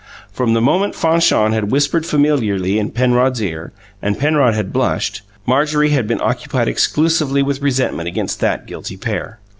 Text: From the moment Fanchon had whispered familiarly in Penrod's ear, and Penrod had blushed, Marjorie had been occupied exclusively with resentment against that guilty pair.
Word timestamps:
From 0.31 0.53
the 0.53 0.61
moment 0.61 0.95
Fanchon 0.95 1.53
had 1.53 1.69
whispered 1.69 2.07
familiarly 2.07 2.79
in 2.79 2.89
Penrod's 2.89 3.39
ear, 3.39 3.71
and 4.01 4.17
Penrod 4.17 4.55
had 4.55 4.73
blushed, 4.73 5.21
Marjorie 5.45 5.91
had 5.91 6.07
been 6.07 6.19
occupied 6.21 6.67
exclusively 6.67 7.43
with 7.43 7.61
resentment 7.61 8.07
against 8.07 8.39
that 8.39 8.65
guilty 8.65 8.97
pair. 8.97 9.37